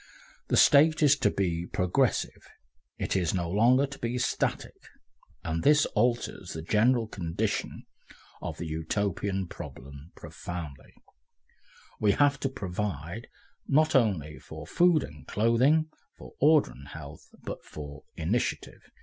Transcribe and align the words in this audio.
The 0.47 0.57
State 0.57 1.03
is 1.03 1.15
to 1.17 1.29
be 1.29 1.67
progressive, 1.67 2.47
it 2.97 3.15
is 3.15 3.35
no 3.35 3.47
longer 3.47 3.85
to 3.85 3.99
be 3.99 4.17
static, 4.17 4.73
and 5.43 5.61
this 5.61 5.85
alters 5.93 6.53
the 6.53 6.63
general 6.63 7.05
condition 7.07 7.85
of 8.41 8.57
the 8.57 8.65
Utopian 8.65 9.45
problem 9.45 10.11
profoundly; 10.15 10.95
we 11.99 12.13
have 12.13 12.39
to 12.39 12.49
provide 12.49 13.27
not 13.67 13.93
only 13.93 14.39
for 14.39 14.65
food 14.65 15.03
and 15.03 15.27
clothing, 15.27 15.87
for 16.17 16.33
order 16.39 16.71
and 16.71 16.87
health, 16.87 17.27
but 17.43 17.63
for 17.63 18.03
initiative. 18.15 18.81